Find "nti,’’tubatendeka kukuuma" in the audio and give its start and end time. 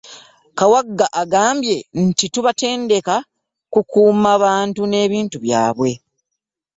2.05-4.31